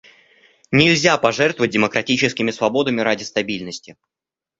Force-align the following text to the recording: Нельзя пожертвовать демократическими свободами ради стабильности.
Нельзя 0.71 1.15
пожертвовать 1.19 1.69
демократическими 1.69 2.49
свободами 2.49 3.01
ради 3.01 3.21
стабильности. 3.21 3.97